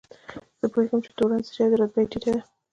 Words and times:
زه 0.59 0.65
پوهېږم 0.73 0.99
چې 1.05 1.09
تورن 1.17 1.39
څه 1.45 1.51
شی 1.55 1.63
دی، 1.69 1.75
رتبه 1.79 1.99
یې 2.01 2.07
ټیټه 2.11 2.29
ده. 2.35 2.41